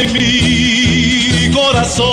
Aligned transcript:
en 0.00 0.12
mi 0.12 1.52
corazón. 1.54 2.06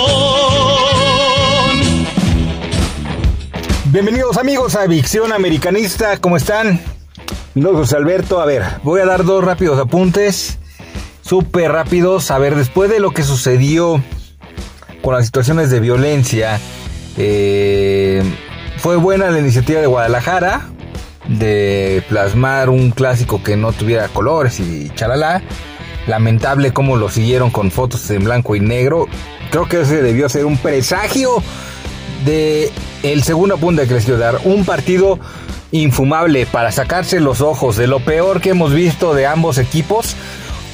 Bienvenidos 3.86 4.36
amigos 4.36 4.74
a 4.74 4.86
Vicción 4.86 5.32
Americanista, 5.32 6.16
¿cómo 6.18 6.36
están? 6.36 6.80
Mi 7.54 7.62
nombre 7.62 7.84
Alberto, 7.96 8.40
a 8.40 8.46
ver, 8.46 8.62
voy 8.82 9.00
a 9.00 9.06
dar 9.06 9.24
dos 9.24 9.44
rápidos 9.44 9.78
apuntes, 9.78 10.58
súper 11.22 11.72
rápidos, 11.72 12.30
a 12.30 12.38
ver, 12.38 12.56
después 12.56 12.90
de 12.90 13.00
lo 13.00 13.12
que 13.12 13.22
sucedió 13.22 14.02
con 15.02 15.14
las 15.14 15.26
situaciones 15.26 15.70
de 15.70 15.80
violencia, 15.80 16.58
eh, 17.16 18.22
fue 18.78 18.96
buena 18.96 19.30
la 19.30 19.38
iniciativa 19.38 19.80
de 19.80 19.86
Guadalajara 19.86 20.68
de 21.28 22.02
plasmar 22.08 22.68
un 22.70 22.90
clásico 22.90 23.42
que 23.42 23.56
no 23.56 23.72
tuviera 23.72 24.08
colores 24.08 24.60
y 24.60 24.90
chalala. 24.94 25.42
Lamentable 26.06 26.72
cómo 26.72 26.96
lo 26.96 27.08
siguieron 27.08 27.50
con 27.50 27.70
fotos 27.70 28.10
en 28.10 28.24
blanco 28.24 28.56
y 28.56 28.60
negro. 28.60 29.08
Creo 29.50 29.68
que 29.68 29.80
ese 29.80 30.02
debió 30.02 30.28
ser 30.28 30.46
un 30.46 30.58
presagio 30.58 31.42
de 32.24 32.70
el 33.02 33.22
segundo 33.22 33.58
punto 33.58 33.86
que 33.86 33.94
les 33.94 34.04
quiero 34.04 34.18
dar. 34.18 34.40
Un 34.44 34.64
partido 34.64 35.18
infumable 35.70 36.46
para 36.46 36.72
sacarse 36.72 37.20
los 37.20 37.40
ojos 37.40 37.76
de 37.76 37.86
lo 37.86 38.00
peor 38.00 38.40
que 38.40 38.50
hemos 38.50 38.72
visto 38.72 39.14
de 39.14 39.26
ambos 39.26 39.58
equipos. 39.58 40.16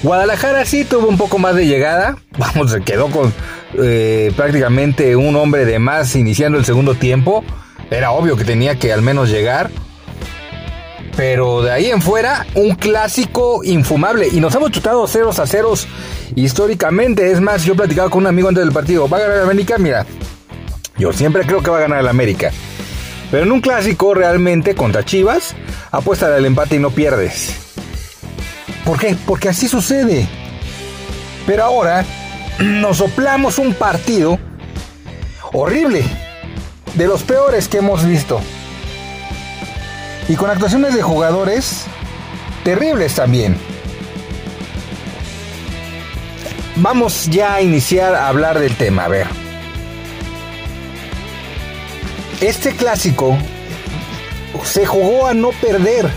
Guadalajara 0.03 0.65
sí 0.65 0.85
tuvo 0.85 1.09
un 1.09 1.19
poco 1.19 1.39
más 1.39 1.55
de 1.55 1.67
llegada. 1.67 2.17
Vamos, 2.39 2.71
se 2.71 2.81
quedó 2.83 3.09
con 3.09 3.33
eh, 3.79 4.33
prácticamente 4.37 5.17
un 5.17 5.37
hombre 5.37 5.65
de 5.65 5.79
más 5.79 6.17
iniciando 6.17 6.59
el 6.59 6.65
segundo 6.65 6.95
tiempo. 6.95 7.45
Era 7.91 8.13
obvio 8.13 8.37
que 8.37 8.45
tenía 8.45 8.79
que 8.79 8.93
al 8.93 9.03
menos 9.03 9.31
llegar. 9.31 9.71
Pero 11.21 11.61
de 11.61 11.71
ahí 11.71 11.91
en 11.91 12.01
fuera, 12.01 12.47
un 12.55 12.77
clásico 12.77 13.63
infumable. 13.63 14.29
Y 14.33 14.41
nos 14.41 14.55
hemos 14.55 14.71
chutado 14.71 15.07
ceros 15.07 15.39
a 15.39 15.47
ceros 15.47 15.87
históricamente. 16.35 17.31
Es 17.31 17.43
más, 17.43 17.63
yo 17.63 17.77
platicaba 17.77 18.09
con 18.09 18.23
un 18.23 18.29
amigo 18.29 18.49
antes 18.49 18.65
del 18.65 18.73
partido. 18.73 19.07
¿Va 19.07 19.19
a 19.19 19.21
ganar 19.21 19.37
el 19.37 19.43
América? 19.43 19.77
Mira, 19.77 20.07
yo 20.97 21.13
siempre 21.13 21.45
creo 21.45 21.63
que 21.63 21.71
va 21.71 21.77
a 21.77 21.83
ganar 21.83 22.01
el 22.01 22.09
América. 22.09 22.53
Pero 23.31 23.43
en 23.43 23.53
un 23.53 23.61
clásico 23.61 24.15
realmente 24.15 24.75
contra 24.75 25.05
Chivas, 25.05 25.55
apuesta 25.91 26.35
al 26.35 26.47
empate 26.47 26.77
y 26.77 26.79
no 26.79 26.89
pierdes. 26.89 27.55
¿Por 28.87 28.99
qué? 28.99 29.15
Porque 29.27 29.51
así 29.51 29.69
sucede. 29.69 30.27
Pero 31.47 31.65
ahora 31.65 32.03
nos 32.61 32.97
soplamos 32.97 33.59
un 33.59 33.75
partido 33.75 34.39
horrible. 35.53 36.03
De 36.95 37.07
los 37.07 37.23
peores 37.25 37.69
que 37.69 37.77
hemos 37.77 38.07
visto. 38.07 38.41
Y 40.31 40.37
con 40.37 40.49
actuaciones 40.49 40.95
de 40.95 41.03
jugadores 41.03 41.87
terribles 42.63 43.17
también. 43.17 43.57
Vamos 46.77 47.27
ya 47.27 47.55
a 47.55 47.63
iniciar 47.63 48.15
a 48.15 48.29
hablar 48.29 48.61
del 48.61 48.77
tema. 48.77 49.07
A 49.07 49.09
ver. 49.09 49.27
Este 52.41 52.77
clásico 52.77 53.37
se 54.63 54.87
jugó 54.87 55.27
a 55.27 55.35
no 55.35 55.51
perder. 55.51 56.09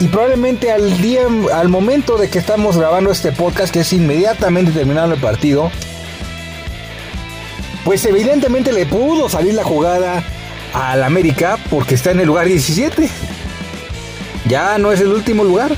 Y 0.00 0.08
probablemente 0.08 0.70
al 0.70 1.00
día, 1.00 1.22
al 1.54 1.70
momento 1.70 2.18
de 2.18 2.28
que 2.28 2.38
estamos 2.38 2.76
grabando 2.76 3.10
este 3.10 3.32
podcast, 3.32 3.72
que 3.72 3.80
es 3.80 3.94
inmediatamente 3.94 4.72
terminado 4.72 5.14
el 5.14 5.20
partido, 5.22 5.70
pues 7.86 8.04
evidentemente 8.04 8.74
le 8.74 8.84
pudo 8.84 9.30
salir 9.30 9.54
la 9.54 9.64
jugada 9.64 10.22
al 10.72 11.04
América 11.04 11.58
porque 11.70 11.94
está 11.94 12.10
en 12.10 12.20
el 12.20 12.26
lugar 12.26 12.46
17. 12.46 13.08
Ya 14.48 14.78
no 14.78 14.92
es 14.92 15.00
el 15.00 15.08
último 15.08 15.44
lugar. 15.44 15.72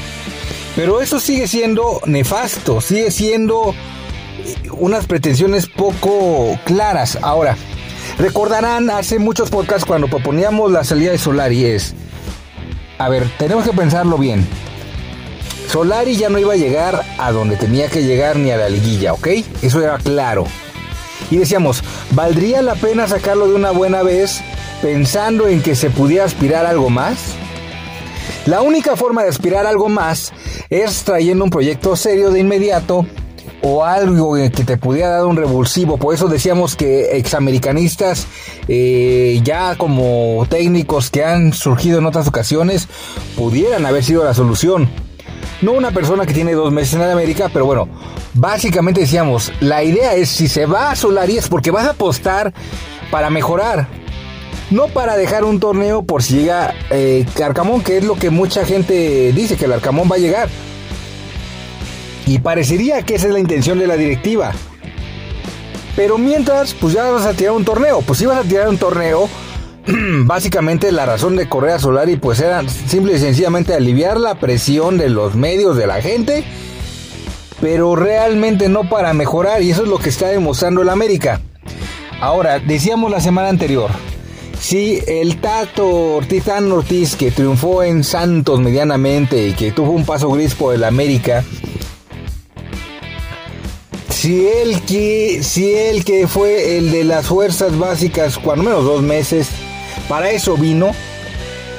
Pero 0.77 1.01
eso 1.01 1.19
sigue 1.19 1.49
siendo 1.49 2.01
nefasto, 2.07 2.81
sigue 2.81 3.11
siendo 3.11 3.75
unas 4.73 5.07
pretensiones 5.07 5.67
poco 5.67 6.59
claras. 6.65 7.19
Ahora, 7.23 7.57
recordarán 8.19 8.89
hace 8.91 9.19
muchos 9.19 9.51
podcasts 9.51 9.85
cuando 9.85 10.09
proponíamos 10.09 10.71
la 10.71 10.85
salida 10.85 11.11
de 11.11 11.19
Solari 11.19 11.65
es, 11.65 11.95
a 12.99 13.09
ver, 13.09 13.29
tenemos 13.39 13.65
que 13.65 13.73
pensarlo 13.73 14.17
bien. 14.17 14.47
Solari 15.71 16.17
ya 16.17 16.29
no 16.29 16.39
iba 16.39 16.55
a 16.55 16.57
llegar 16.57 17.05
a 17.19 17.33
donde 17.33 17.57
tenía 17.57 17.89
que 17.89 18.03
llegar 18.03 18.37
ni 18.37 18.51
a 18.51 18.57
la 18.57 18.69
liguilla, 18.69 19.13
¿ok? 19.13 19.29
Eso 19.63 19.83
era 19.83 19.99
claro. 19.99 20.47
Y 21.31 21.37
decíamos, 21.37 21.83
¿valdría 22.13 22.63
la 22.63 22.75
pena 22.75 23.07
sacarlo 23.07 23.47
de 23.49 23.55
una 23.55 23.71
buena 23.71 24.03
vez 24.03 24.41
pensando 24.83 25.49
en 25.49 25.63
que 25.63 25.75
se 25.75 25.91
pudiera 25.91 26.25
aspirar 26.25 26.67
algo 26.67 26.91
más? 26.91 27.35
La 28.47 28.63
única 28.63 28.97
forma 28.97 29.23
de 29.23 29.29
aspirar 29.29 29.67
algo 29.67 29.89
más 29.89 30.33
es 30.71 31.05
trayendo 31.05 31.45
un 31.45 31.51
proyecto 31.51 31.95
serio 31.97 32.31
de 32.31 32.41
inmediato 32.41 33.07
o 33.63 33.85
algo 33.85 34.35
que 34.35 34.65
te 34.65 34.77
pudiera 34.77 35.11
dar 35.11 35.27
un 35.27 35.37
revulsivo. 35.37 35.99
Por 35.99 36.15
eso 36.15 36.29
decíamos 36.29 36.77
que 36.77 37.19
examericanistas, 37.19 38.27
eh, 38.69 39.41
ya 39.45 39.77
como 39.77 40.47
técnicos 40.49 41.11
que 41.11 41.25
han 41.25 41.53
surgido 41.53 41.99
en 41.99 42.07
otras 42.07 42.27
ocasiones, 42.27 42.89
pudieran 43.37 43.85
haber 43.85 44.03
sido 44.03 44.25
la 44.25 44.35
solución. 44.35 44.89
No 45.61 45.73
una 45.73 45.91
persona 45.91 46.25
que 46.25 46.33
tiene 46.33 46.55
dos 46.55 46.73
meses 46.73 46.95
en 46.95 47.03
América, 47.03 47.51
pero 47.53 47.67
bueno, 47.67 47.89
básicamente 48.33 49.03
decíamos, 49.03 49.53
la 49.61 49.83
idea 49.83 50.15
es 50.15 50.31
si 50.31 50.49
se 50.49 50.65
va 50.65 50.91
a 50.91 50.97
Solari 50.97 51.37
es 51.37 51.49
porque 51.49 51.71
vas 51.71 51.87
a 51.87 51.91
apostar 51.91 52.55
para 53.11 53.29
mejorar. 53.29 54.00
No 54.71 54.87
para 54.87 55.17
dejar 55.17 55.45
un 55.45 55.59
torneo 55.59 56.03
por 56.03 56.23
si 56.23 56.37
llega 56.37 56.75
eh, 56.91 57.27
Arcamón, 57.43 57.83
que 57.83 57.99
es 57.99 58.05
lo 58.05 58.15
que 58.15 58.31
mucha 58.31 58.65
gente 58.65 59.33
dice, 59.33 59.57
que 59.57 59.65
el 59.65 59.73
Arcamón 59.73 60.09
va 60.11 60.17
a 60.17 60.21
llegar. 60.21 60.49
Y 62.27 62.39
parecería 62.39 63.03
que 63.03 63.17
esa 63.17 63.27
es 63.27 63.33
la 63.33 63.41
intención 63.41 63.81
de 63.81 63.89
la 63.89 63.97
directiva. 63.97 64.53
Pero 65.97 66.19
mientras, 66.19 66.73
pues 66.75 66.95
ya 66.95 67.11
vas 67.11 67.27
a 67.27 67.35
tirar 67.35 67.55
un 67.55 67.65
torneo. 67.65 68.01
Pues 68.03 68.21
si 68.21 68.27
vas 68.27 68.39
a 68.39 68.49
tirar 68.49 68.69
un 68.69 68.79
torneo, 68.79 69.29
básicamente 70.25 70.93
la 70.93 71.05
razón 71.05 71.35
de 71.35 71.49
correr 71.49 71.73
a 71.73 71.79
Solari 71.81 72.17
pues 72.17 72.39
era 72.41 72.63
simple 72.69 73.15
y 73.15 73.19
sencillamente 73.19 73.75
aliviar 73.75 74.19
la 74.21 74.37
presión 74.37 74.99
de 74.99 75.09
los 75.11 75.35
medios, 75.35 75.77
de 75.77 75.89
la 75.89 76.01
gente. 76.01 76.45
Pero 77.61 77.97
realmente 77.97 78.69
no 78.69 78.89
para 78.89 79.13
mejorar. 79.15 79.63
Y 79.63 79.71
eso 79.71 79.83
es 79.83 79.89
lo 79.89 79.99
que 79.99 80.11
está 80.11 80.29
demostrando 80.29 80.83
el 80.83 80.91
América. 80.91 81.41
Ahora, 82.21 82.61
decíamos 82.61 83.11
la 83.11 83.21
semana 83.21 83.49
anterior, 83.49 83.91
si 84.61 85.03
el 85.07 85.41
Tato 85.41 86.17
Ortiz, 86.17 86.47
Ortiz, 86.49 87.17
que 87.17 87.31
triunfó 87.31 87.83
en 87.83 88.05
Santos 88.05 88.61
medianamente 88.61 89.49
y 89.49 89.53
que 89.55 89.73
tuvo 89.73 89.93
un 89.93 90.05
paso 90.05 90.31
gris 90.31 90.55
por 90.55 90.75
el 90.75 90.85
América, 90.85 91.43
si 94.11 94.47
él 94.47 94.83
que, 94.83 95.43
si 95.43 95.73
él 95.73 96.05
que 96.05 96.29
fue 96.29 96.77
el 96.77 96.93
de 96.93 97.05
las 97.05 97.27
fuerzas 97.27 97.79
básicas, 97.79 98.39
cuando 98.39 98.65
menos 98.65 98.85
dos 98.85 99.03
meses, 99.03 99.49
para 100.09 100.31
eso 100.31 100.57
vino, 100.57 100.91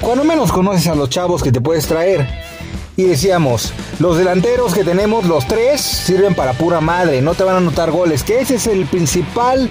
cuando 0.01 0.23
menos 0.23 0.51
conoces 0.51 0.87
a 0.87 0.95
los 0.95 1.09
chavos 1.09 1.43
que 1.43 1.51
te 1.51 1.61
puedes 1.61 1.85
traer. 1.85 2.27
Y 2.97 3.03
decíamos, 3.03 3.73
los 3.99 4.17
delanteros 4.17 4.73
que 4.73 4.83
tenemos, 4.83 5.25
los 5.25 5.47
tres, 5.47 5.81
sirven 5.81 6.33
para 6.33 6.53
pura 6.53 6.81
madre, 6.81 7.21
no 7.21 7.35
te 7.35 7.43
van 7.43 7.55
a 7.55 7.57
anotar 7.59 7.91
goles, 7.91 8.23
que 8.23 8.39
ese 8.39 8.55
es 8.55 8.67
el 8.67 8.85
principal 8.85 9.69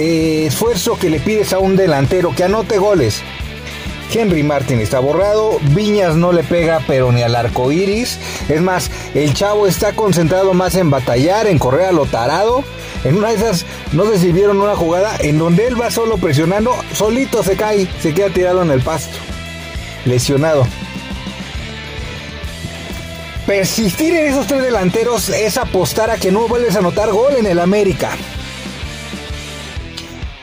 eh, 0.00 0.46
esfuerzo 0.46 0.98
que 0.98 1.10
le 1.10 1.20
pides 1.20 1.52
a 1.52 1.58
un 1.58 1.76
delantero, 1.76 2.34
que 2.34 2.44
anote 2.44 2.78
goles. 2.78 3.22
Henry 4.12 4.42
Martin 4.42 4.80
está 4.80 4.98
borrado, 4.98 5.60
Viñas 5.70 6.16
no 6.16 6.32
le 6.32 6.42
pega 6.42 6.80
pero 6.86 7.12
ni 7.12 7.22
al 7.22 7.36
arco 7.36 7.70
iris. 7.70 8.18
Es 8.48 8.62
más, 8.62 8.90
el 9.14 9.34
chavo 9.34 9.66
está 9.66 9.92
concentrado 9.92 10.54
más 10.54 10.74
en 10.74 10.90
batallar, 10.90 11.46
en 11.46 11.58
correr 11.58 11.86
a 11.86 11.92
lo 11.92 12.06
tarado. 12.06 12.64
En 13.04 13.16
una 13.16 13.28
de 13.28 13.34
esas 13.34 13.66
no 13.92 14.06
sé 14.06 14.18
si 14.18 14.32
vieron 14.32 14.60
una 14.60 14.74
jugada 14.74 15.14
en 15.20 15.38
donde 15.38 15.66
él 15.66 15.80
va 15.80 15.90
solo 15.90 16.16
presionando, 16.16 16.74
solito 16.94 17.42
se 17.42 17.56
cae, 17.56 17.86
se 18.00 18.14
queda 18.14 18.30
tirado 18.30 18.62
en 18.62 18.70
el 18.70 18.80
pasto, 18.80 19.18
lesionado. 20.06 20.66
Persistir 23.46 24.14
en 24.14 24.26
esos 24.28 24.46
tres 24.46 24.62
delanteros 24.62 25.28
es 25.28 25.58
apostar 25.58 26.10
a 26.10 26.16
que 26.16 26.32
no 26.32 26.48
vuelves 26.48 26.74
a 26.76 26.78
anotar 26.78 27.10
gol 27.12 27.34
en 27.36 27.46
el 27.46 27.58
América. 27.58 28.10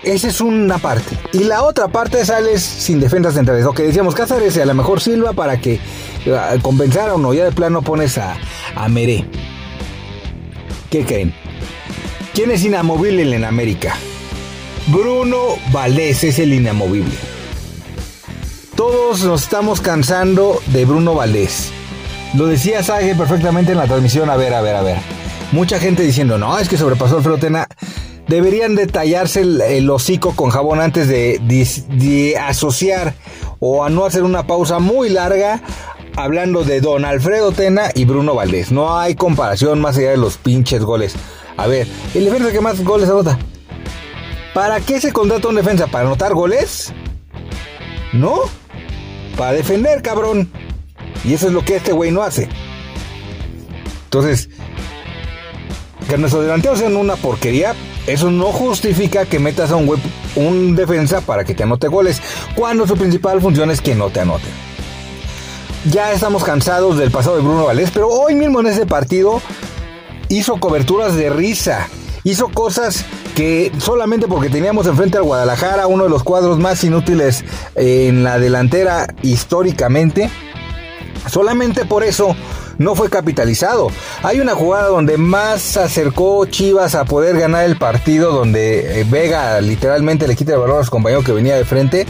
Esa 0.08 0.30
es 0.30 0.40
una 0.40 0.78
parte. 0.78 1.18
Y 1.34 1.44
la 1.44 1.64
otra 1.64 1.90
parte 1.90 2.24
sales 2.24 2.62
sin 2.64 3.02
defensas 3.02 3.34
centrales. 3.34 3.66
Lo 3.66 3.74
que 3.74 3.84
decíamos, 3.84 4.16
Cáceres 4.16 4.58
a 4.58 4.64
lo 4.64 4.74
mejor 4.74 5.02
Silva 5.02 5.34
para 5.34 5.60
que 5.60 5.82
uh, 6.26 6.62
compensara 6.62 7.16
o 7.16 7.18
no. 7.18 7.34
Ya 7.34 7.44
de 7.44 7.52
plano 7.52 7.82
pones 7.82 8.18
a, 8.18 8.38
a 8.74 8.88
Meré. 8.88 9.26
¿Qué 10.90 11.04
creen? 11.04 11.36
¿Quién 12.34 12.52
es 12.52 12.64
inamovible 12.64 13.36
en 13.36 13.44
América? 13.44 13.96
Bruno 14.88 15.58
Valdés 15.74 16.24
es 16.24 16.40
el 16.40 16.54
inamovible. 16.54 17.14
Todos 18.78 19.26
nos 19.26 19.44
estamos 19.44 19.82
cansando 19.82 20.62
de 20.68 20.86
Bruno 20.86 21.16
Valdés. 21.16 21.72
Lo 22.34 22.48
decía 22.48 22.82
Sage 22.82 23.14
perfectamente 23.14 23.74
en 23.74 23.78
la 23.78 23.88
transmisión. 23.88 24.30
A 24.30 24.38
ver, 24.38 24.54
a 24.54 24.62
ver, 24.62 24.78
a 24.78 24.84
ver. 24.84 25.00
Mucha 25.52 25.80
gente 25.80 26.04
diciendo, 26.04 26.38
no, 26.38 26.58
es 26.60 26.70
que 26.70 26.78
sobrepasó 26.78 27.18
el 27.18 27.24
Frotena 27.24 27.68
deberían 28.28 28.76
detallarse 28.76 29.42
el, 29.42 29.90
hocico 29.90 30.36
con 30.36 30.50
jabón 30.50 30.80
antes 30.80 31.08
de, 31.08 32.36
asociar 32.40 33.14
o 33.60 33.84
a 33.84 33.90
no 33.90 34.06
hacer 34.06 34.24
una 34.24 34.46
pausa 34.46 34.80
muy 34.80 35.10
larga 35.10 35.62
hablando 36.16 36.64
de 36.64 36.82
Don 36.82 37.06
Alfredo 37.06 37.52
Tena 37.52 37.90
y 37.94 38.06
Bruno 38.06 38.36
Valdés. 38.36 38.72
No 38.72 38.98
hay 38.98 39.16
comparación 39.16 39.80
más 39.80 39.98
allá 39.98 40.12
de 40.12 40.18
los 40.18 40.38
pinches 40.38 40.84
goles. 40.84 41.16
A 41.58 41.68
ver, 41.68 41.88
el 42.14 42.26
defensa 42.26 42.52
que 42.52 42.62
más 42.62 42.84
goles 42.84 43.10
anota. 43.10 43.38
¿Para 44.54 44.80
qué 44.80 45.00
se 45.00 45.12
contrata 45.12 45.48
un 45.48 45.56
defensa? 45.56 45.88
¿Para 45.88 46.06
anotar 46.06 46.34
goles? 46.34 46.94
¿No? 48.14 48.42
Para 49.38 49.54
defender, 49.54 50.02
cabrón. 50.02 50.50
Y 51.24 51.34
eso 51.34 51.48
es 51.48 51.54
lo 51.54 51.64
que 51.64 51.76
este 51.76 51.92
güey 51.92 52.12
no 52.12 52.24
hace. 52.24 52.50
Entonces, 54.06 54.50
que 56.10 56.18
nuestros 56.18 56.44
delanteros 56.44 56.80
sean 56.80 56.96
una 56.96 57.16
porquería, 57.16 57.76
eso 58.08 58.32
no 58.32 58.46
justifica 58.46 59.26
que 59.26 59.38
metas 59.38 59.72
a 59.72 59.76
un, 59.76 60.02
un 60.36 60.76
defensa 60.76 61.22
para 61.22 61.44
que 61.44 61.54
te 61.54 61.64
anote 61.64 61.88
goles, 61.90 62.22
cuando 62.56 62.88
su 62.88 62.96
principal 62.96 63.42
función 63.42 63.70
es 63.70 63.82
que 63.82 63.94
no 63.96 64.10
te 64.10 64.22
anote. 64.22 64.48
Ya 65.92 66.12
estamos 66.12 66.44
cansados 66.44 66.98
del 66.98 67.12
pasado 67.12 67.36
de 67.36 67.44
Bruno 67.44 67.66
Valdés, 67.66 67.92
pero 67.94 68.08
hoy 68.08 68.34
mismo 68.34 68.62
en 68.62 68.68
ese 68.68 68.86
partido 68.86 69.42
hizo 70.30 70.60
coberturas 70.60 71.16
de 71.16 71.30
risa, 71.30 71.88
hizo 72.24 72.50
cosas 72.50 73.06
que 73.36 73.72
solamente 73.78 74.28
porque 74.28 74.50
teníamos 74.50 74.88
enfrente 74.88 75.18
al 75.18 75.24
Guadalajara, 75.24 75.88
uno 75.88 76.06
de 76.06 76.10
los 76.10 76.24
cuadros 76.24 76.60
más 76.60 76.84
inútiles 76.84 77.46
en 77.76 78.24
la 78.24 78.40
delantera 78.40 79.08
históricamente, 79.22 80.30
solamente 81.30 81.86
por 81.86 82.04
eso 82.04 82.36
no 82.78 82.96
fue 82.96 83.10
capitalizado. 83.10 83.90
Hay 84.24 84.40
una 84.40 84.56
jugada 84.56 84.88
donde 84.88 85.18
más 85.18 85.78
acercó 85.78 86.46
Chivas 86.46 86.96
a 86.96 87.06
poder 87.06 87.38
ganar 87.38 87.66
el 87.66 87.78
partido, 87.78 88.32
donde 88.32 89.02
eh, 89.02 89.06
Vega 89.10 89.60
literalmente 89.62 90.28
le 90.28 90.36
quita 90.36 90.54
el 90.54 90.60
balón 90.60 90.82
a 90.82 90.84
su 90.84 90.92
compañero 90.92 91.24
que 91.24 91.32
venía 91.32 91.56
de 91.56 91.66
frente. 91.66 92.06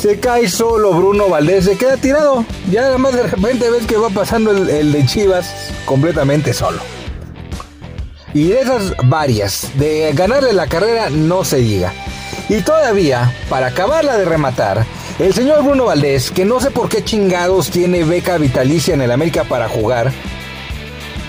Se 0.00 0.20
cae 0.20 0.48
solo 0.48 0.92
Bruno 0.92 1.28
Valdés, 1.28 1.64
se 1.64 1.78
queda 1.78 1.96
tirado. 1.96 2.44
Ya 2.70 2.82
nada 2.82 2.98
más 2.98 3.14
de 3.14 3.22
repente 3.22 3.70
ves 3.70 3.86
que 3.86 3.96
va 3.96 4.10
pasando 4.10 4.50
el, 4.50 4.68
el 4.68 4.92
de 4.92 5.06
Chivas 5.06 5.72
completamente 5.86 6.52
solo. 6.52 6.80
Y 8.34 8.48
de 8.48 8.60
esas 8.60 8.92
varias, 9.04 9.70
de 9.78 10.12
ganarle 10.12 10.52
la 10.52 10.66
carrera 10.66 11.08
no 11.08 11.44
se 11.44 11.58
diga. 11.58 11.92
Y 12.48 12.60
todavía, 12.62 13.32
para 13.48 13.68
acabarla 13.68 14.18
de 14.18 14.24
rematar, 14.24 14.84
el 15.18 15.32
señor 15.32 15.62
Bruno 15.62 15.84
Valdés, 15.86 16.30
que 16.30 16.44
no 16.44 16.60
sé 16.60 16.70
por 16.70 16.88
qué 16.88 17.04
chingados 17.04 17.70
tiene 17.70 18.04
beca 18.04 18.38
vitalicia 18.38 18.94
en 18.94 19.02
el 19.02 19.12
América 19.12 19.44
para 19.44 19.68
jugar, 19.68 20.12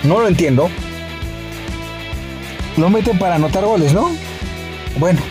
no 0.04 0.20
lo 0.20 0.28
entiendo. 0.28 0.70
Lo 2.78 2.90
meten 2.90 3.18
para 3.18 3.36
anotar 3.36 3.64
goles, 3.64 3.94
¿no? 3.94 4.12
Bueno, 4.98 5.22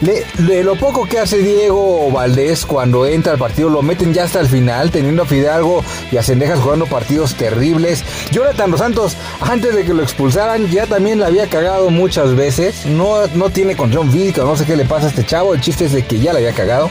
de, 0.00 0.62
lo 0.62 0.76
poco 0.76 1.06
que 1.06 1.18
hace 1.18 1.38
Diego 1.38 2.10
Valdés 2.10 2.66
cuando 2.66 3.06
entra 3.06 3.32
al 3.32 3.38
partido, 3.38 3.70
lo 3.70 3.80
meten 3.80 4.12
ya 4.12 4.24
hasta 4.24 4.40
el 4.40 4.46
final, 4.46 4.90
teniendo 4.90 5.22
a 5.22 5.26
Fidalgo 5.26 5.82
y 6.12 6.18
a 6.18 6.22
Cendejas 6.22 6.60
jugando 6.60 6.86
partidos 6.86 7.34
terribles. 7.34 8.04
Jonathan 8.30 8.70
Dos 8.70 8.80
Santos, 8.80 9.16
antes 9.40 9.74
de 9.74 9.84
que 9.84 9.94
lo 9.94 10.02
expulsaran, 10.02 10.68
ya 10.68 10.86
también 10.86 11.18
la 11.18 11.28
había 11.28 11.48
cagado 11.48 11.90
muchas 11.90 12.34
veces. 12.36 12.84
No, 12.84 13.26
no 13.28 13.48
tiene 13.50 13.74
control 13.74 14.10
física, 14.10 14.42
no 14.42 14.56
sé 14.56 14.66
qué 14.66 14.76
le 14.76 14.84
pasa 14.84 15.06
a 15.06 15.08
este 15.08 15.24
chavo. 15.24 15.54
El 15.54 15.62
chiste 15.62 15.86
es 15.86 15.92
de 15.92 16.04
que 16.04 16.18
ya 16.18 16.32
la 16.32 16.40
había 16.40 16.52
cagado. 16.52 16.90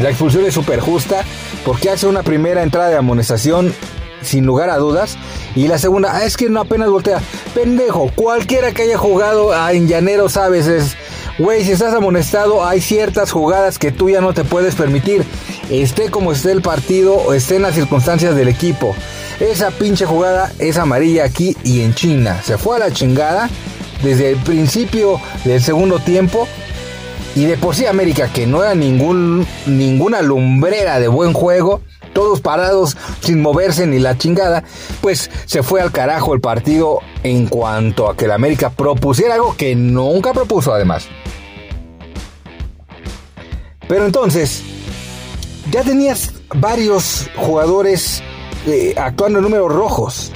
La 0.00 0.10
expulsión 0.10 0.44
es 0.44 0.54
súper 0.54 0.80
justa 0.80 1.24
porque 1.64 1.90
hace 1.90 2.06
una 2.06 2.22
primera 2.22 2.62
entrada 2.62 2.90
de 2.90 2.96
amonestación 2.96 3.72
sin 4.24 4.46
lugar 4.46 4.70
a 4.70 4.78
dudas. 4.78 5.16
Y 5.54 5.68
la 5.68 5.78
segunda, 5.78 6.16
ah, 6.16 6.24
es 6.24 6.36
que 6.36 6.48
no 6.48 6.60
apenas 6.60 6.90
voltea. 6.90 7.20
Pendejo, 7.54 8.10
cualquiera 8.14 8.72
que 8.72 8.82
haya 8.82 8.98
jugado 8.98 9.52
en 9.70 9.86
llanero 9.86 10.28
sabes, 10.28 10.66
es, 10.66 10.96
güey, 11.38 11.64
si 11.64 11.72
estás 11.72 11.94
amonestado, 11.94 12.64
hay 12.64 12.80
ciertas 12.80 13.30
jugadas 13.30 13.78
que 13.78 13.92
tú 13.92 14.10
ya 14.10 14.20
no 14.20 14.34
te 14.34 14.44
puedes 14.44 14.74
permitir. 14.74 15.24
Esté 15.70 16.10
como 16.10 16.32
esté 16.32 16.52
el 16.52 16.62
partido 16.62 17.14
o 17.14 17.32
esté 17.34 17.56
en 17.56 17.62
las 17.62 17.74
circunstancias 17.74 18.34
del 18.34 18.48
equipo. 18.48 18.94
Esa 19.40 19.70
pinche 19.70 20.06
jugada 20.06 20.52
es 20.58 20.78
amarilla 20.78 21.24
aquí 21.24 21.56
y 21.64 21.82
en 21.82 21.94
China. 21.94 22.40
Se 22.42 22.58
fue 22.58 22.76
a 22.76 22.80
la 22.80 22.92
chingada 22.92 23.48
desde 24.02 24.30
el 24.30 24.36
principio 24.38 25.20
del 25.44 25.62
segundo 25.62 25.98
tiempo 25.98 26.46
y 27.34 27.46
de 27.46 27.56
por 27.56 27.74
sí 27.74 27.86
América, 27.86 28.30
que 28.32 28.46
no 28.46 28.62
era 28.62 28.74
ningún, 28.74 29.46
ninguna 29.66 30.22
lumbrera 30.22 31.00
de 31.00 31.08
buen 31.08 31.32
juego, 31.32 31.80
todos 32.12 32.40
parados 32.40 32.96
sin 33.20 33.42
moverse 33.42 33.86
ni 33.86 33.98
la 33.98 34.16
chingada, 34.16 34.62
pues 35.00 35.30
se 35.44 35.62
fue 35.62 35.80
al 35.80 35.90
carajo 35.90 36.32
el 36.32 36.40
partido 36.40 37.00
en 37.22 37.46
cuanto 37.46 38.08
a 38.08 38.16
que 38.16 38.28
la 38.28 38.36
América 38.36 38.70
propusiera 38.70 39.34
algo 39.34 39.56
que 39.56 39.74
nunca 39.74 40.32
propuso 40.32 40.72
además. 40.72 41.08
Pero 43.88 44.06
entonces, 44.06 44.62
ya 45.70 45.82
tenías 45.82 46.32
varios 46.54 47.28
jugadores 47.36 48.22
eh, 48.66 48.94
actuando 48.96 49.40
en 49.40 49.44
números 49.44 49.72
rojos. 49.72 50.32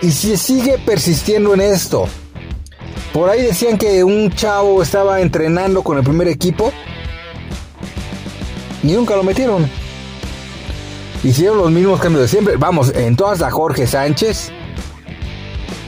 Y 0.00 0.10
si 0.10 0.36
sigue 0.36 0.78
persistiendo 0.78 1.54
en 1.54 1.60
esto, 1.60 2.08
por 3.12 3.28
ahí 3.28 3.42
decían 3.42 3.78
que 3.78 4.02
un 4.04 4.30
chavo 4.30 4.82
estaba 4.82 5.20
entrenando 5.20 5.82
con 5.82 5.98
el 5.98 6.04
primer 6.04 6.28
equipo 6.28 6.72
y 8.82 8.92
nunca 8.92 9.16
lo 9.16 9.22
metieron. 9.22 9.68
Hicieron 11.22 11.58
los 11.58 11.70
mismos 11.70 12.00
cambios 12.00 12.22
de 12.22 12.28
siempre. 12.28 12.56
Vamos, 12.56 12.92
en 12.94 13.14
todas 13.14 13.42
a 13.42 13.50
Jorge 13.50 13.86
Sánchez. 13.86 14.50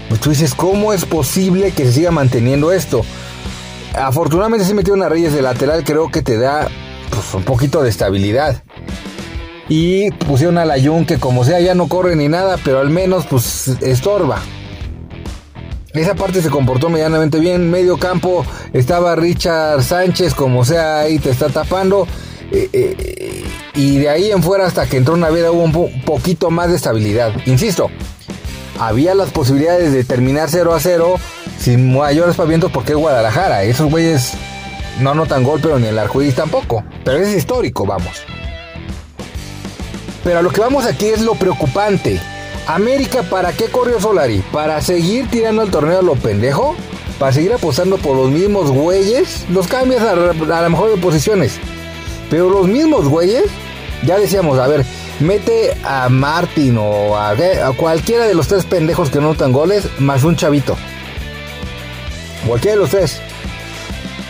Pues 0.09 0.21
tú 0.21 0.31
dices, 0.31 0.55
¿cómo 0.55 0.93
es 0.93 1.05
posible 1.05 1.73
que 1.73 1.87
se 1.87 1.93
siga 1.93 2.11
manteniendo 2.13 2.73
esto? 2.73 3.03
Afortunadamente 3.95 4.65
se 4.65 4.75
metieron 4.75 5.03
a 5.03 5.09
Reyes 5.09 5.33
de 5.33 5.43
lateral, 5.43 5.83
creo 5.83 6.11
que 6.11 6.23
te 6.23 6.37
da 6.37 6.69
pues, 7.11 7.35
un 7.35 7.43
poquito 7.43 7.83
de 7.83 7.91
estabilidad. 7.91 8.63
Y 9.69 10.11
pusieron 10.13 10.59
a 10.59 10.65
Layun 10.65 11.07
que 11.07 11.19
como 11.19 11.45
sea 11.45 11.59
ya 11.61 11.75
no 11.75 11.89
corre 11.89 12.17
ni 12.17 12.29
nada, 12.29 12.59
pero 12.63 12.81
al 12.81 12.91
menos 12.91 13.27
pues 13.27 13.69
estorba. 13.81 14.41
Esa 15.95 16.17
parte 16.17 16.43
se 16.43 16.51
comportó 16.51 16.91
medianamente 16.91 17.39
bien. 17.39 17.71
Medio 17.71 17.99
campo 17.99 18.45
estaba 18.73 19.15
Richard 19.15 19.81
Sánchez, 19.85 20.35
como 20.35 20.65
sea, 20.65 21.01
ahí 21.01 21.21
te 21.21 21.31
está 21.31 21.51
tapando. 21.51 22.09
Eh, 22.51 22.69
eh, 22.73 23.45
y 23.75 23.99
de 23.99 24.09
ahí 24.09 24.31
en 24.33 24.43
fuera 24.43 24.67
hasta 24.67 24.87
que 24.87 24.97
entró 24.97 25.17
Naveda 25.17 25.53
hubo 25.53 25.63
un 25.63 26.03
poquito 26.03 26.51
más 26.51 26.71
de 26.71 26.77
estabilidad. 26.77 27.33
Insisto, 27.47 27.91
había 28.81 29.15
las 29.15 29.31
posibilidades 29.31 29.93
de 29.93 30.03
terminar 30.03 30.49
0 30.51 30.75
a 30.75 30.81
0 30.81 31.15
sin 31.61 31.97
mayores 31.97 32.35
pavientos 32.35 32.73
porque 32.73 32.93
es 32.93 32.99
Guadalajara. 32.99 33.63
Esos 33.63 33.89
güeyes 33.89 34.33
no 35.01 35.11
anotan 35.11 35.45
gol, 35.45 35.61
pero 35.63 35.79
ni 35.79 35.87
el 35.87 35.99
arcoíris 35.99 36.35
tampoco. 36.35 36.83
Pero 37.05 37.19
es 37.19 37.37
histórico, 37.37 37.87
vamos. 37.87 38.23
Pero 40.25 40.41
a 40.41 40.43
lo 40.43 40.51
que 40.51 40.61
vamos 40.61 40.87
aquí 40.87 41.07
es 41.07 41.21
lo 41.21 41.35
preocupante. 41.37 42.21
América, 42.67 43.23
¿para 43.25 43.53
qué 43.53 43.67
corrió 43.67 44.01
Solari? 44.01 44.43
¿Para 44.53 44.81
seguir 44.81 45.29
tirando 45.29 45.63
el 45.63 45.71
torneo 45.71 45.99
a 45.99 46.03
lo 46.03 46.15
pendejo? 46.15 46.75
¿Para 47.19 47.33
seguir 47.33 47.53
apostando 47.53 47.99
por 47.99 48.17
los 48.17 48.31
mismos 48.31 48.71
güeyes? 48.71 49.45
Los 49.51 49.67
cambias 49.67 50.03
a, 50.03 50.13
a 50.13 50.63
lo 50.63 50.71
mejor 50.71 50.91
de 50.91 50.97
posiciones. 50.97 51.59
Pero 52.31 52.49
los 52.49 52.67
mismos 52.67 53.07
güeyes, 53.07 53.45
ya 54.05 54.19
decíamos, 54.19 54.59
a 54.59 54.67
ver, 54.67 54.85
mete 55.21 55.77
a 55.85 56.09
Martin 56.09 56.79
o 56.79 57.17
a, 57.17 57.31
a 57.31 57.73
cualquiera 57.77 58.27
de 58.27 58.35
los 58.35 58.49
tres 58.49 58.65
pendejos 58.65 59.11
que 59.11 59.21
no 59.21 59.29
notan 59.29 59.53
goles, 59.53 59.87
más 59.99 60.25
un 60.25 60.37
chavito. 60.37 60.77
Cualquiera 62.47 62.77
de 62.77 62.81
los 62.81 62.91
tres. 62.91 63.21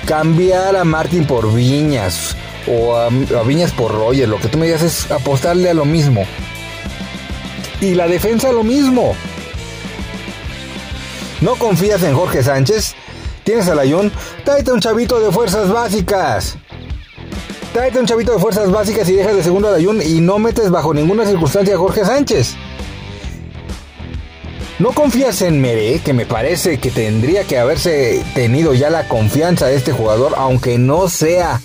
Cambiar 0.06 0.76
a 0.76 0.84
Martin 0.84 1.24
por 1.24 1.54
Viñas 1.54 2.36
o 2.66 2.96
a, 2.96 3.06
a 3.06 3.42
Viñas 3.44 3.70
por 3.72 3.92
Roger, 3.92 4.28
lo 4.28 4.38
que 4.38 4.48
tú 4.48 4.58
me 4.58 4.66
digas 4.66 4.82
es 4.82 5.10
apostarle 5.10 5.70
a 5.70 5.74
lo 5.74 5.84
mismo. 5.84 6.26
Y 7.84 7.94
la 7.94 8.08
defensa 8.08 8.50
lo 8.50 8.62
mismo. 8.62 9.14
¿No 11.42 11.54
confías 11.56 12.02
en 12.02 12.14
Jorge 12.14 12.42
Sánchez? 12.42 12.94
¿Tienes 13.44 13.68
a 13.68 13.74
Layón? 13.74 14.10
Tráete 14.42 14.72
un 14.72 14.80
chavito 14.80 15.20
de 15.20 15.30
fuerzas 15.30 15.70
básicas. 15.70 16.56
Tráete 17.74 18.00
un 18.00 18.06
chavito 18.06 18.32
de 18.32 18.38
fuerzas 18.38 18.70
básicas 18.70 19.06
y 19.10 19.16
dejas 19.16 19.36
de 19.36 19.42
segundo 19.42 19.68
a 19.68 19.72
Layún 19.72 20.00
y 20.00 20.22
no 20.22 20.38
metes 20.38 20.70
bajo 20.70 20.94
ninguna 20.94 21.26
circunstancia 21.26 21.74
a 21.74 21.78
Jorge 21.78 22.06
Sánchez. 22.06 22.54
¿No 24.78 24.92
confías 24.92 25.42
en 25.42 25.60
Mere, 25.60 26.00
que 26.02 26.14
me 26.14 26.24
parece 26.24 26.78
que 26.78 26.90
tendría 26.90 27.44
que 27.44 27.58
haberse 27.58 28.24
tenido 28.34 28.72
ya 28.72 28.88
la 28.88 29.08
confianza 29.08 29.66
de 29.66 29.76
este 29.76 29.92
jugador, 29.92 30.32
aunque 30.38 30.78
no 30.78 31.10
sea 31.10 31.60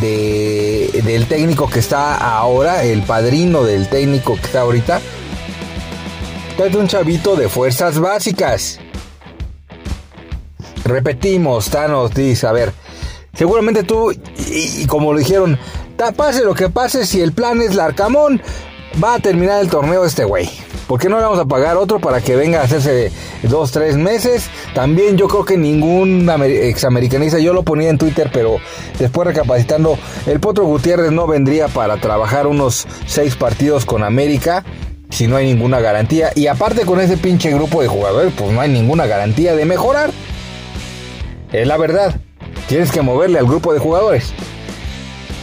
de, 0.00 1.02
del 1.04 1.26
técnico 1.26 1.68
que 1.68 1.80
está 1.80 2.16
ahora, 2.16 2.84
el 2.84 3.02
padrino 3.02 3.64
del 3.64 3.90
técnico 3.90 4.36
que 4.36 4.46
está 4.46 4.62
ahorita? 4.62 5.02
Tráete 6.56 6.78
un 6.78 6.88
chavito 6.88 7.36
de 7.36 7.50
fuerzas 7.50 7.98
básicas. 7.98 8.80
Repetimos, 10.84 11.68
Thanos 11.68 12.14
dice, 12.14 12.46
a 12.46 12.52
ver, 12.52 12.72
seguramente 13.34 13.82
tú, 13.82 14.10
y, 14.10 14.86
como 14.86 15.12
lo 15.12 15.18
dijeron, 15.18 15.58
pase 16.16 16.44
lo 16.44 16.54
que 16.54 16.70
pase, 16.70 17.04
si 17.04 17.20
el 17.20 17.32
plan 17.32 17.60
es 17.60 17.74
Larcamón, 17.74 18.40
va 19.02 19.16
a 19.16 19.18
terminar 19.18 19.60
el 19.60 19.68
torneo 19.68 20.06
este 20.06 20.24
güey. 20.24 20.48
¿Por 20.86 20.98
qué 20.98 21.10
no 21.10 21.18
le 21.18 21.24
vamos 21.24 21.40
a 21.40 21.44
pagar 21.44 21.76
otro 21.76 21.98
para 21.98 22.22
que 22.22 22.36
venga 22.36 22.60
a 22.60 22.64
hacerse 22.64 23.12
dos, 23.42 23.70
tres 23.72 23.98
meses? 23.98 24.48
También 24.74 25.18
yo 25.18 25.28
creo 25.28 25.44
que 25.44 25.58
ningún 25.58 26.30
examericanista, 26.40 27.38
yo 27.38 27.52
lo 27.52 27.64
ponía 27.64 27.90
en 27.90 27.98
Twitter, 27.98 28.30
pero 28.32 28.56
después 28.98 29.26
recapacitando, 29.26 29.98
el 30.26 30.40
Potro 30.40 30.64
Gutiérrez 30.64 31.12
no 31.12 31.26
vendría 31.26 31.68
para 31.68 31.98
trabajar 31.98 32.46
unos 32.46 32.86
seis 33.06 33.36
partidos 33.36 33.84
con 33.84 34.02
América 34.04 34.64
si 35.10 35.26
no 35.26 35.36
hay 35.36 35.46
ninguna 35.46 35.80
garantía. 35.80 36.30
Y 36.34 36.46
aparte 36.46 36.84
con 36.84 37.00
ese 37.00 37.16
pinche 37.16 37.50
grupo 37.52 37.82
de 37.82 37.88
jugadores, 37.88 38.32
pues 38.36 38.52
no 38.52 38.60
hay 38.60 38.68
ninguna 38.68 39.06
garantía 39.06 39.54
de 39.54 39.64
mejorar. 39.64 40.10
Es 41.52 41.66
la 41.66 41.76
verdad. 41.76 42.16
Tienes 42.68 42.90
que 42.90 43.02
moverle 43.02 43.38
al 43.38 43.46
grupo 43.46 43.72
de 43.72 43.78
jugadores. 43.78 44.32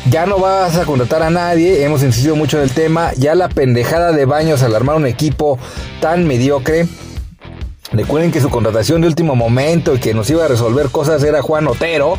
Ya 0.10 0.26
no 0.26 0.38
vas 0.38 0.78
a 0.78 0.84
contratar 0.84 1.24
a 1.24 1.30
nadie, 1.30 1.86
hemos 1.86 2.04
insistido 2.04 2.36
mucho 2.36 2.58
en 2.58 2.64
el 2.64 2.72
tema. 2.72 3.14
Ya 3.16 3.36
la 3.36 3.48
pendejada 3.48 4.12
de 4.12 4.26
Baños 4.26 4.62
al 4.62 4.76
armar 4.76 4.98
un 4.98 5.08
equipo 5.08 5.58
tan 6.02 6.28
mediocre. 6.28 6.88
Recuerden 7.94 8.32
que 8.32 8.42
su 8.42 8.50
contratación 8.50 9.02
de 9.02 9.08
último 9.08 9.36
momento 9.36 9.96
y 9.96 10.00
que 10.00 10.14
nos 10.14 10.30
iba 10.30 10.44
a 10.44 10.48
resolver 10.50 10.90
cosas 10.90 11.24
era 11.24 11.42
Juan 11.42 11.68
Otero. 11.68 12.18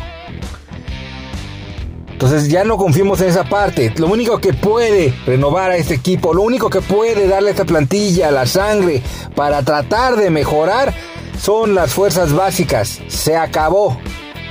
Entonces 2.15 2.47
ya 2.47 2.63
no 2.63 2.77
confiemos 2.77 3.19
en 3.19 3.27
esa 3.27 3.43
parte. 3.43 3.93
Lo 3.97 4.07
único 4.07 4.39
que 4.39 4.53
puede 4.53 5.13
renovar 5.25 5.71
a 5.71 5.75
este 5.75 5.95
equipo, 5.95 6.33
lo 6.33 6.43
único 6.43 6.69
que 6.69 6.79
puede 6.79 7.27
darle 7.27 7.49
a 7.49 7.51
esta 7.51 7.65
plantilla 7.65 8.31
la 8.31 8.45
sangre 8.45 9.03
para 9.35 9.63
tratar 9.63 10.15
de 10.15 10.29
mejorar 10.29 10.93
son 11.37 11.75
las 11.75 11.93
fuerzas 11.93 12.31
básicas. 12.31 13.01
Se 13.09 13.35
acabó. 13.35 13.97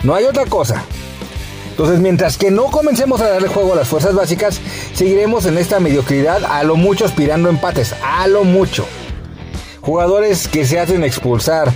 No 0.03 0.15
hay 0.15 0.25
otra 0.25 0.45
cosa. 0.45 0.85
Entonces, 1.71 2.01
mientras 2.01 2.37
que 2.37 2.51
no 2.51 2.65
comencemos 2.67 3.23
a 3.23 3.31
darle 3.31 3.49
juego 3.49 3.73
a 3.73 3.77
las 3.77 3.89
fuerzas 3.89 4.15
básicas, 4.15 4.61
seguiremos 4.93 5.47
en 5.47 5.57
esta 5.57 5.81
mediocridad 5.81 6.45
a 6.45 6.65
lo 6.65 6.77
mucho 6.77 7.07
aspirando 7.07 7.49
empates, 7.49 7.95
a 8.05 8.27
lo 8.27 8.45
mucho. 8.45 8.85
Jugadores 9.81 10.49
que 10.49 10.67
se 10.67 10.79
hacen 10.79 11.03
expulsar. 11.03 11.73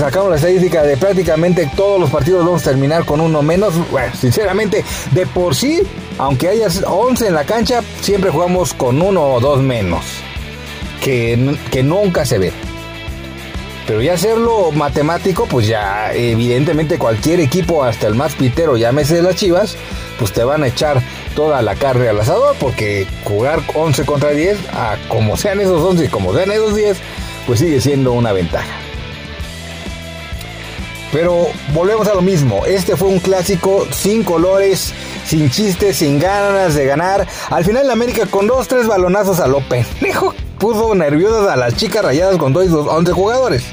Sacamos 0.00 0.30
la 0.30 0.36
estadística 0.36 0.82
de 0.82 0.96
prácticamente 0.96 1.70
todos 1.76 2.00
los 2.00 2.10
partidos 2.10 2.44
vamos 2.44 2.62
a 2.62 2.70
terminar 2.70 3.04
con 3.04 3.20
uno 3.20 3.42
menos. 3.42 3.74
Bueno, 3.90 4.12
sinceramente, 4.14 4.84
de 5.12 5.26
por 5.26 5.54
sí, 5.54 5.82
aunque 6.18 6.48
haya 6.48 6.66
11 6.84 7.28
en 7.28 7.34
la 7.34 7.44
cancha, 7.44 7.82
siempre 8.00 8.30
jugamos 8.30 8.74
con 8.74 9.00
uno 9.00 9.34
o 9.34 9.40
dos 9.40 9.60
menos. 9.62 10.04
Que, 11.00 11.56
que 11.70 11.84
nunca 11.84 12.26
se 12.26 12.38
ve. 12.38 12.52
Pero 13.86 14.02
ya 14.02 14.14
hacerlo 14.14 14.72
matemático, 14.72 15.46
pues 15.46 15.68
ya 15.68 16.12
evidentemente 16.12 16.98
cualquier 16.98 17.40
equipo, 17.40 17.84
hasta 17.84 18.08
el 18.08 18.16
más 18.16 18.34
pitero, 18.34 18.76
llámese 18.76 19.14
de 19.14 19.22
las 19.22 19.36
chivas, 19.36 19.76
pues 20.18 20.32
te 20.32 20.44
van 20.44 20.64
a 20.64 20.66
echar 20.66 21.00
toda 21.34 21.62
la 21.62 21.76
carne 21.76 22.08
al 22.08 22.20
asador, 22.20 22.54
porque 22.58 23.06
jugar 23.24 23.62
11 23.74 24.04
contra 24.04 24.30
10, 24.30 24.58
a 24.74 24.96
como 25.08 25.36
sean 25.38 25.60
esos 25.60 25.80
11 25.80 26.04
y 26.04 26.08
como 26.08 26.34
sean 26.34 26.50
esos 26.50 26.74
10, 26.74 26.98
pues 27.46 27.60
sigue 27.60 27.80
siendo 27.80 28.12
una 28.12 28.32
ventaja. 28.32 28.87
Pero 31.12 31.46
volvemos 31.72 32.06
a 32.08 32.14
lo 32.14 32.20
mismo, 32.20 32.66
este 32.66 32.96
fue 32.96 33.08
un 33.08 33.18
clásico 33.18 33.86
sin 33.90 34.22
colores, 34.22 34.92
sin 35.24 35.50
chistes, 35.50 35.96
sin 35.96 36.18
ganas 36.18 36.74
de 36.74 36.84
ganar. 36.84 37.26
Al 37.48 37.64
final 37.64 37.86
la 37.86 37.94
América 37.94 38.26
con 38.26 38.46
dos, 38.46 38.68
tres 38.68 38.86
balonazos 38.86 39.40
a 39.40 39.46
lo 39.46 39.60
pendejo 39.60 40.34
puso 40.58 40.94
nerviosas 40.94 41.48
a 41.48 41.56
las 41.56 41.76
chicas 41.76 42.04
rayadas 42.04 42.36
con 42.36 42.52
los 42.52 42.72
11 42.72 43.12
jugadores. 43.12 43.64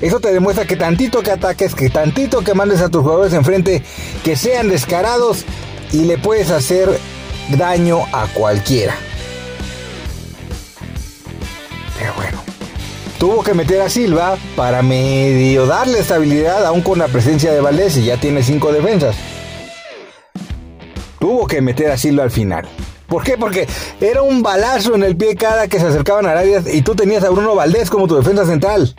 Eso 0.00 0.20
te 0.20 0.32
demuestra 0.32 0.64
que 0.64 0.76
tantito 0.76 1.22
que 1.22 1.30
ataques, 1.30 1.74
que 1.74 1.88
tantito 1.88 2.42
que 2.42 2.54
mandes 2.54 2.80
a 2.82 2.88
tus 2.88 3.02
jugadores 3.02 3.32
enfrente, 3.32 3.82
que 4.24 4.36
sean 4.36 4.68
descarados 4.68 5.44
y 5.92 6.04
le 6.04 6.18
puedes 6.18 6.50
hacer 6.50 6.88
daño 7.56 8.00
a 8.12 8.26
cualquiera. 8.34 8.96
Tuvo 13.22 13.44
que 13.44 13.54
meter 13.54 13.80
a 13.80 13.88
Silva 13.88 14.36
para 14.56 14.82
medio 14.82 15.64
darle 15.64 16.00
estabilidad 16.00 16.66
aún 16.66 16.80
con 16.80 16.98
la 16.98 17.06
presencia 17.06 17.52
de 17.52 17.60
Valdés 17.60 17.96
y 17.98 18.06
ya 18.06 18.16
tiene 18.16 18.42
cinco 18.42 18.72
defensas. 18.72 19.14
Tuvo 21.20 21.46
que 21.46 21.62
meter 21.62 21.92
a 21.92 21.96
Silva 21.96 22.24
al 22.24 22.32
final. 22.32 22.66
¿Por 23.06 23.22
qué? 23.22 23.38
Porque 23.38 23.68
era 24.00 24.22
un 24.22 24.42
balazo 24.42 24.96
en 24.96 25.04
el 25.04 25.16
pie 25.16 25.36
cada 25.36 25.68
que 25.68 25.78
se 25.78 25.86
acercaban 25.86 26.26
a 26.26 26.32
área 26.32 26.64
y 26.66 26.82
tú 26.82 26.96
tenías 26.96 27.22
a 27.22 27.30
Bruno 27.30 27.54
Valdés 27.54 27.90
como 27.90 28.08
tu 28.08 28.16
defensa 28.16 28.44
central. 28.44 28.92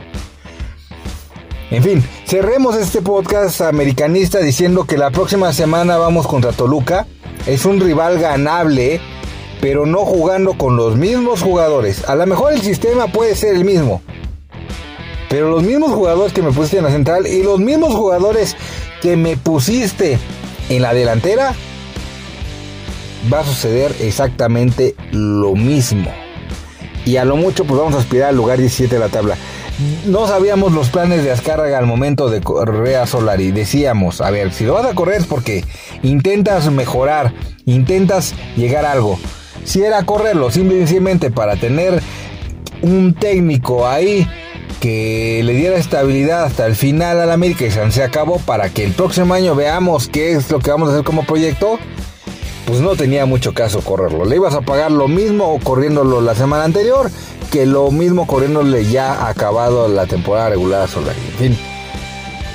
En 1.70 1.84
fin, 1.84 2.02
cerremos 2.26 2.78
este 2.78 3.02
podcast 3.02 3.60
americanista 3.60 4.40
diciendo 4.40 4.86
que 4.86 4.98
la 4.98 5.12
próxima 5.12 5.52
semana 5.52 5.98
vamos 5.98 6.28
contra 6.28 6.54
Toluca. 6.54 7.08
Es 7.46 7.66
un 7.66 7.82
rival 7.82 8.20
ganable, 8.20 9.02
pero 9.64 9.86
no 9.86 10.00
jugando 10.00 10.58
con 10.58 10.76
los 10.76 10.98
mismos 10.98 11.42
jugadores. 11.42 12.04
A 12.10 12.16
lo 12.16 12.26
mejor 12.28 12.52
el 12.52 12.62
sistema 12.62 13.08
puede 13.08 13.34
ser 13.34 13.56
el 13.56 13.64
mismo. 13.64 14.02
Pero 15.30 15.50
los 15.50 15.64
mismos 15.64 15.94
jugadores 15.94 16.34
que 16.34 16.42
me 16.42 16.52
pusiste 16.52 16.80
en 16.80 16.84
la 16.84 16.92
central 16.92 17.28
y 17.28 17.44
los 17.44 17.62
mismos 17.62 17.96
jugadores 17.96 18.58
que 19.02 19.16
me 19.16 19.38
pusiste 19.38 20.20
en 20.68 20.82
la 20.82 20.94
delantera, 20.94 21.56
va 23.34 23.40
a 23.40 23.46
suceder 23.46 23.96
exactamente 24.02 24.96
lo 25.12 25.56
mismo. 25.56 26.12
Y 27.06 27.16
a 27.16 27.24
lo 27.24 27.38
mucho 27.38 27.64
pues 27.64 27.80
vamos 27.80 27.96
a 27.96 28.00
aspirar 28.00 28.32
al 28.32 28.36
lugar 28.36 28.60
17 28.60 28.94
de 28.94 29.00
la 29.00 29.08
tabla 29.08 29.38
no 30.06 30.28
sabíamos 30.28 30.72
los 30.72 30.90
planes 30.90 31.24
de 31.24 31.32
Azcárraga 31.32 31.80
al 31.80 31.88
momento 31.88 32.30
de 32.30 32.42
correr 32.42 32.98
a 32.98 33.08
Solari. 33.08 33.52
Decíamos, 33.52 34.22
a 34.22 34.30
ver, 34.30 34.54
si 34.54 34.66
lo 34.66 34.74
vas 34.74 34.86
a 34.86 34.94
correr 34.94 35.22
es 35.22 35.26
porque 35.26 35.66
intentas 36.04 36.70
mejorar, 36.72 37.34
intentas 37.66 38.36
llegar 38.56 38.86
a 38.86 38.92
algo. 38.92 39.18
Si 39.66 39.82
era 39.84 40.06
correrlo 40.06 40.52
simplemente 40.52 41.32
para 41.32 41.56
tener 41.56 42.02
un 42.82 43.14
técnico 43.14 43.88
ahí 43.88 44.28
que 44.80 45.42
le 45.44 45.54
diera 45.54 45.78
estabilidad 45.78 46.44
hasta 46.44 46.66
el 46.66 46.76
final 46.76 47.22
al 47.22 47.32
América 47.32 47.66
y 47.66 47.72
se 47.72 48.04
acabó 48.04 48.40
para 48.40 48.70
que 48.70 48.84
el 48.84 48.92
próximo 48.92 49.34
año 49.34 49.56
veamos 49.56 50.10
qué 50.10 50.34
es 50.34 50.52
lo 50.52 50.60
que 50.60 50.72
vamos 50.72 50.90
a 50.90 50.92
hacer 50.92 51.06
como 51.06 51.26
proyecto, 51.26 51.80
pues 52.66 52.82
no 52.82 52.96
tenía 52.96 53.26
mucho 53.26 53.54
caso 53.54 53.80
correrlo. 53.82 54.26
Le 54.26 54.36
ibas 54.36 54.54
a 54.54 54.62
pagar 54.62 54.92
lo 54.92 55.08
mismo 55.08 55.58
corriéndolo 55.64 56.20
la 56.20 56.36
semana 56.36 56.66
anterior 56.66 57.10
que 57.54 57.66
lo 57.68 57.92
mismo 57.92 58.26
corriéndole 58.26 58.86
ya 58.86 59.28
acabado 59.28 59.88
la 59.88 60.08
temporada 60.08 60.50
regular 60.50 60.82
a 60.82 60.88
Solari. 60.88 61.20
En 61.34 61.38
fin. 61.38 61.58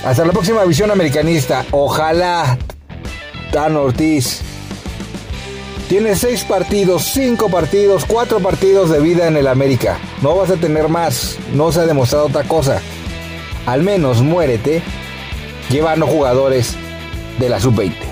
Hasta 0.04 0.24
la 0.24 0.32
próxima 0.32 0.64
visión 0.64 0.90
americanista. 0.90 1.64
Ojalá 1.70 2.58
Dan 3.52 3.76
Ortiz 3.76 4.42
tiene 5.88 6.14
seis 6.16 6.44
partidos, 6.44 7.04
cinco 7.14 7.48
partidos, 7.48 8.04
cuatro 8.04 8.40
partidos 8.40 8.90
de 8.90 9.00
vida 9.00 9.26
en 9.26 9.38
el 9.38 9.46
América. 9.46 9.98
No 10.20 10.36
vas 10.36 10.50
a 10.50 10.56
tener 10.56 10.88
más. 10.88 11.38
No 11.54 11.72
se 11.72 11.80
ha 11.80 11.86
demostrado 11.86 12.26
otra 12.26 12.44
cosa. 12.44 12.82
Al 13.64 13.82
menos 13.82 14.20
muérete 14.20 14.82
llevando 15.70 16.06
jugadores 16.06 16.76
de 17.38 17.48
la 17.48 17.58
sub-20. 17.58 18.07